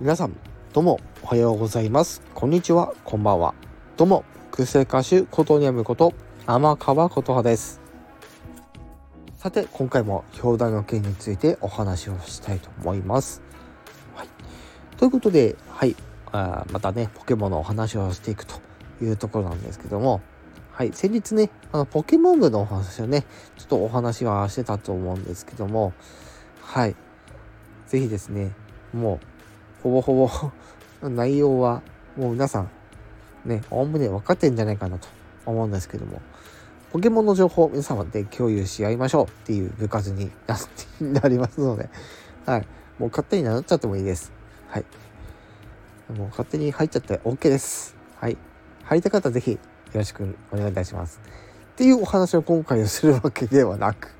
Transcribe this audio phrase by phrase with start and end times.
[0.00, 0.34] 皆さん
[0.72, 2.22] どうもおはようございます。
[2.34, 2.94] こんにちは。
[3.04, 3.54] こんばんは。
[3.98, 4.24] どうも。
[4.50, 6.14] 癖歌手ことにゃむこと。
[6.46, 7.82] 天川琴葉です。
[9.36, 13.42] さて今回も表題の件についてお話をしたいと思います、
[14.16, 14.28] はい、
[14.96, 15.94] ということではい。
[16.32, 18.54] あまたねポケモンのお話をしていくと
[19.02, 20.22] いうところなんですけども。
[20.72, 20.94] はい。
[20.94, 23.26] 先日ねあのポケモン部のお話をね
[23.58, 25.92] ちょっとお話はしてたと思うんですけども。
[26.62, 26.96] はい。
[27.86, 28.52] 是非ですね
[28.94, 29.39] もう
[29.82, 30.30] ほぼほぼ
[31.08, 31.82] 内容は
[32.16, 32.70] もう皆さん
[33.44, 35.08] ね、おおむね分かってんじゃないかなと
[35.46, 36.20] 思うんですけども、
[36.92, 40.60] ポケモンの情報を皆様で共有し合いましょうっていう部活になっ
[40.98, 41.88] てなりますので、
[42.46, 42.66] はい。
[42.98, 44.32] もう勝手に名乗っちゃってもいいです。
[44.68, 44.84] はい。
[46.12, 47.96] もう勝手に入っちゃって OK です。
[48.16, 48.36] はい。
[48.84, 49.58] 入りたかったらぜひよ
[49.94, 51.20] ろしくお願いいたします。
[51.72, 54.12] っていうお話を今回をするわけではなく、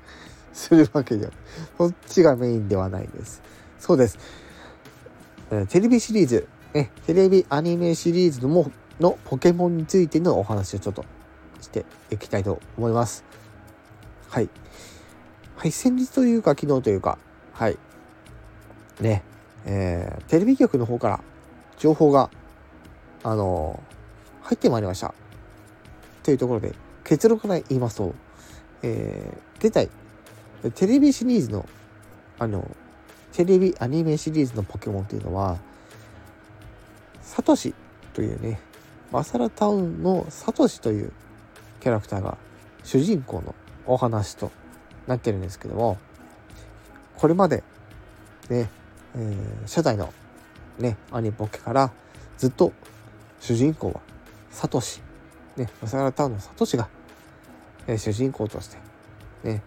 [0.53, 1.31] するわけでは、
[1.77, 3.41] そっちがメインではないです。
[3.77, 4.17] そうです。
[5.67, 8.71] テレビシリーズ、ね、テレビアニメシリーズのも
[9.01, 11.03] のポケモンについてのお話をちょっと
[11.59, 13.25] していきたいと思います。
[14.29, 14.49] はい。
[15.57, 17.17] はい、先日というか昨日というか、
[17.51, 17.77] はい。
[19.01, 19.23] ね、
[19.65, 21.19] えー、テレビ局の方から
[21.77, 22.29] 情報が、
[23.23, 25.13] あのー、入ってまいりました。
[26.23, 28.15] というところで、結論から言いますと、
[28.83, 29.89] えー、現在、
[30.75, 31.67] テレビシリーズの、
[32.39, 32.65] あの、
[33.33, 35.57] テレビアニメシリーズのポケモンっていうのは、
[37.21, 37.73] サトシ
[38.13, 38.59] というね、
[39.11, 41.11] マサラタウンのサトシという
[41.79, 42.37] キャラクターが
[42.83, 44.51] 主人公のお話と
[45.07, 45.97] なってるんですけども、
[47.15, 47.63] これまで、
[48.49, 48.69] ね、
[49.15, 50.13] えー、初代の
[50.79, 51.91] ね、アニポケから
[52.37, 52.73] ずっと
[53.39, 54.01] 主人公は
[54.49, 55.01] サトシ、
[55.55, 56.89] ね、マサラタウンのサトシが、
[57.87, 58.77] えー、主人公として、
[59.43, 59.63] ね、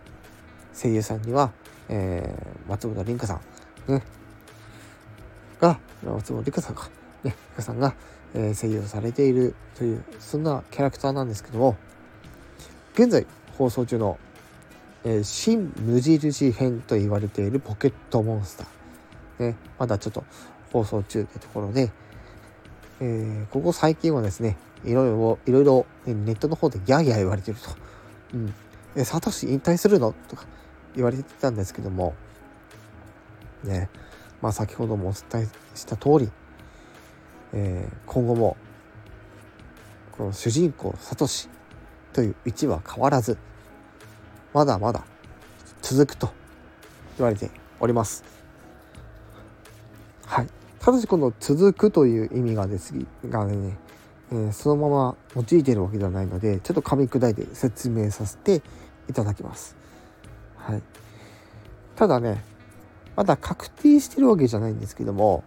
[0.74, 1.52] 声優さんには、
[1.88, 3.40] えー、松本凛香さ
[3.88, 4.02] んね、
[5.60, 6.90] が、松本里香さんか、
[7.22, 7.94] ね、里香さんが、
[8.34, 11.76] えー、声優されているという、そんなキャラクターなんですけども、
[12.94, 13.26] 現在
[13.56, 14.18] 放送中の、
[15.04, 19.48] えー、新無印編と言われているポケットモンスター。
[19.48, 20.24] ね、まだちょっと
[20.72, 21.90] 放送中というところで、
[23.00, 27.70] えー、ここ最近はですね、いろいろ、いろいろネットの方でギャーギャー言われてると。
[28.34, 28.54] うん。
[28.96, 30.14] え、サトシ引退するの？
[30.28, 30.46] とか
[30.94, 32.14] 言われてたんですけども、
[33.62, 33.88] ね、
[34.40, 36.30] まあ先ほどもお伝えした通り、
[37.52, 38.56] えー、今後も
[40.12, 41.48] この主人公サトシ
[42.12, 43.36] という位置は変わらず
[44.52, 45.04] まだまだ
[45.82, 46.32] 続くと
[47.18, 47.50] 言われて
[47.80, 48.24] おります。
[50.26, 50.48] はい、
[50.80, 52.94] ただしこの「続く」という意味がです
[53.28, 53.76] がね、
[54.32, 58.62] えー、そのまま用いているわけではないのでちょっと噛み砕いて説明させて
[59.08, 59.76] いただきます。
[60.66, 60.82] はい、
[61.94, 62.42] ただね
[63.16, 65.44] まだ確定してるわけじゃないんですけども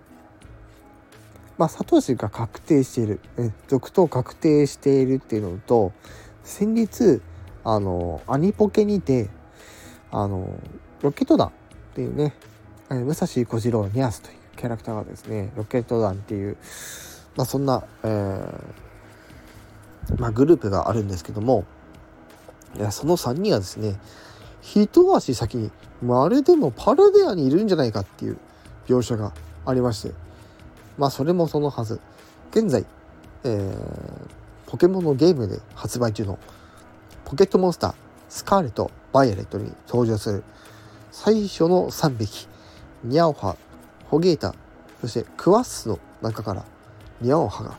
[1.57, 5.91] まあサトシが確定している、え続投確定しているっていうのと
[6.43, 7.19] 先日
[7.63, 9.29] あのアニポケにて
[10.11, 10.59] あの
[11.01, 11.51] ロケット団っ
[11.95, 12.35] ていうね
[12.89, 16.57] 武蔵小次郎ニャスというキャラクターがですねロケット団っていう、
[17.35, 18.61] まあ、そんな、えー
[20.19, 21.65] まあ、グループがあるんですけども
[22.75, 23.99] いやその3人がですね
[24.75, 28.37] 一足先にまるでもパラデアにいるんじゃないかっていう
[28.87, 29.31] 描写が
[29.65, 30.13] ありまして。
[30.97, 32.01] まあそれもそのはず。
[32.51, 32.85] 現在、
[33.43, 36.37] えー、ポケモンのゲームで発売中の
[37.23, 37.93] ポケットモンスター
[38.29, 40.43] スカーレット・バイオレットに登場する
[41.11, 42.47] 最初の3匹。
[43.03, 43.55] ニャオハ
[44.09, 44.53] ホゲータ
[44.99, 46.65] そしてクワッスの中から
[47.21, 47.77] ニャオハが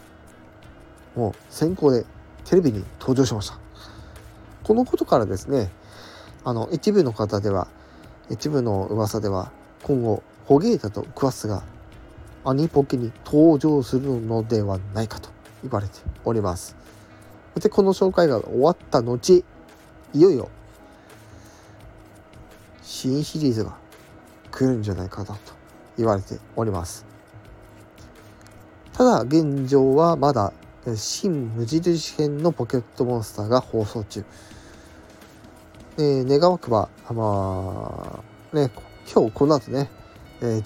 [1.17, 2.07] もう先行で
[2.45, 3.59] テレビに登場しました。
[4.63, 5.71] このことからですね
[6.49, 7.69] あの一部の方では
[8.31, 11.63] 一部の噂では今後ホゲータとクワスが
[12.43, 15.29] アニポケに登場するのではないかと
[15.63, 16.75] 言われております。
[17.61, 19.45] でこの紹介が終わった後い
[20.19, 20.49] よいよ
[22.81, 23.77] 新シリーズが
[24.51, 25.37] 来るんじゃないかなと
[25.99, 27.05] 言われております。
[28.95, 30.55] ただ現状はまだ
[30.97, 34.25] 新無印編のポケットモンスターが放送中。
[36.01, 38.23] えー、願わくば、ま
[38.53, 38.71] あ、ね、
[39.13, 39.91] 今日この後ね、
[40.41, 40.63] えー、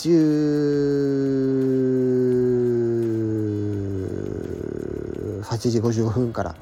[5.46, 6.54] 18時55分から、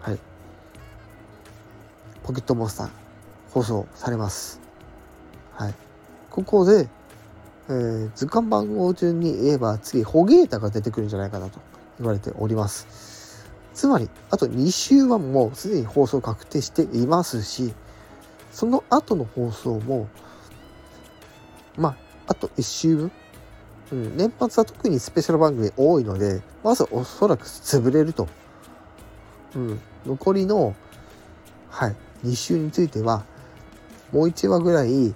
[0.00, 0.18] はい、
[2.24, 2.90] ポケットモンスター
[3.52, 4.60] 放送されます。
[5.52, 5.74] はい。
[6.30, 6.88] ここで、
[7.68, 11.60] えー、図鑑番号順に言えば次、ホゲータが出てくるんじゃないかなと
[12.00, 13.46] 言われております。
[13.72, 17.72] つまり、あと2週はもうすでに放送確定していますし、
[18.50, 20.08] その後の放送も
[21.76, 21.96] まあ
[22.28, 23.12] あと1週分？
[23.92, 28.28] うん、年末は特にスペシャル番組多いのでまずおそらく潰れると、
[29.56, 30.74] うん、残りの、
[31.70, 33.24] はい、2週については
[34.12, 35.14] もう1話ぐらい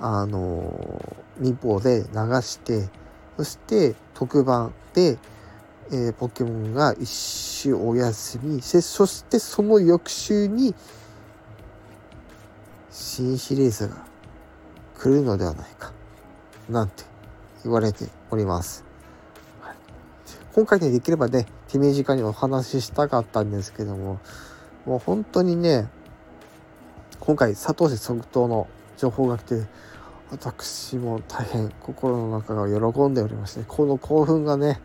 [0.00, 2.88] あの民放で流して
[3.36, 5.16] そして特番で、
[5.92, 10.74] えー、ポケモンが一週お休みしてそしてその翌週に
[12.90, 14.04] 新シリーズが
[14.96, 15.92] 来るのではないか
[16.68, 17.04] なんて
[17.64, 18.84] 言われております。
[19.60, 19.76] はい、
[20.52, 24.20] 今回ねできればね手短にお話ししたかったんですけども
[24.86, 25.88] もう本当にね
[27.20, 29.66] 今回佐藤氏即答の情報が来て
[30.30, 34.80] 私も大変心の中が喜んでおりましてこの興奮がね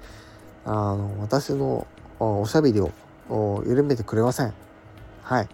[0.65, 1.87] あの私の
[2.19, 4.53] おしゃべりを緩めてくれません。
[5.23, 5.49] はい。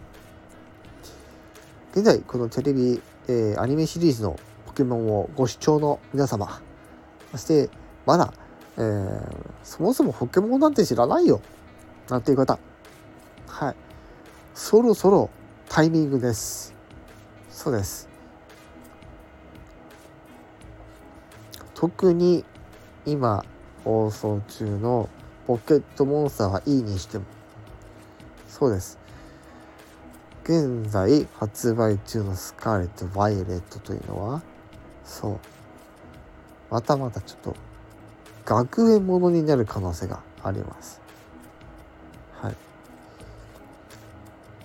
[1.92, 6.62] 現在このテレビ、えー、アニメシリーズのポケモンをご視聴の皆様
[7.32, 7.70] そして
[8.06, 8.34] まだ、
[8.78, 11.42] えー、そもそもポケモンなんて知らないよ
[12.10, 12.58] なんていう方。
[13.48, 13.76] はい。
[14.56, 15.30] そろそろ
[15.68, 16.74] タイミングです。
[17.50, 18.10] そうです。
[21.76, 22.44] 特に
[23.06, 23.46] 今
[23.84, 25.08] 放送中の
[25.48, 27.26] ポケットモンスターはいいにしても
[28.48, 28.98] そうです。
[30.50, 34.42] 現在発売中のスカーレット・バイオレットというのは
[35.04, 35.40] そう。
[36.72, 37.56] またまたちょっと
[38.46, 41.02] 学園ものになる可能性があります。
[42.42, 42.56] はい。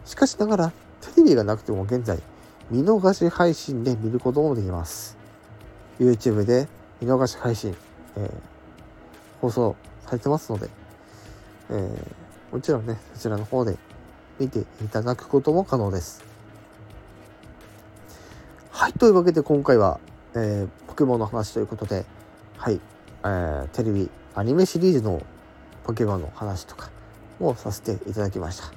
[0.07, 0.73] しかしながら
[1.03, 2.19] テレビがなくても現在
[2.71, 5.19] 見逃し配信で見ることもできます。
[6.01, 6.67] YouTube で
[7.03, 7.77] 見逃し配信、
[8.17, 8.31] えー、
[9.43, 9.77] 放送
[10.07, 10.71] されてますので、
[11.69, 13.77] えー、もちろんね、そちらの方で
[14.39, 16.25] 見ていただくことも可能です。
[18.71, 20.01] はい、というわけで今回は、
[20.35, 22.05] えー、ポケモンの話ということで、
[22.57, 22.81] はい、
[23.23, 25.23] えー、テレビ、アニメシリーズの
[25.85, 26.91] ポケモンの話とか
[27.41, 28.73] をさせていただきました。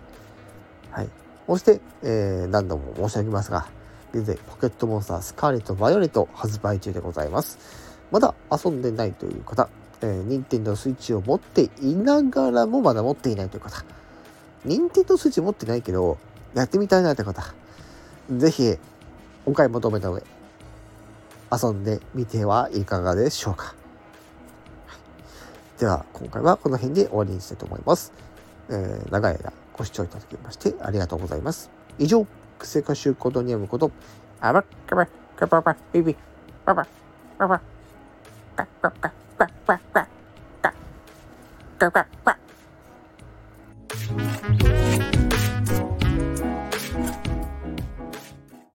[0.92, 1.10] はい。
[1.48, 3.68] そして、えー、何度も申し上げますが、
[4.14, 7.58] 現在、ポケットモンスタースカーレット・バイオレット発売中でございます。
[8.12, 9.70] まだ遊んでないという方、
[10.02, 13.84] えー、任天堂スイッチを持っていながらもまだ持っていないという方、
[14.68, 16.18] 任天堂スイッチ持ってないけど、
[16.54, 17.42] やってみたいなという方、
[18.30, 18.76] ぜひ、
[19.46, 20.22] お買い求めた上、
[21.52, 23.74] 遊んでみてはいかがでしょうか。
[25.80, 28.12] では、今回はこの辺で終わりにしたいと思います。
[28.70, 31.70] えー、長い間ご視聴いただきましてありがとうございます。
[31.98, 32.28] 以上、
[32.60, 33.92] クセ歌手コドニアムこと、
[34.42, 36.16] あばっかば、かばば、ビビ、
[36.66, 36.86] ばば、
[37.38, 37.62] ばば。
[38.58, 40.08] quack, quack, quack, quack, quack, quack,
[40.62, 40.74] quack,
[41.80, 42.37] quack, quack, quack.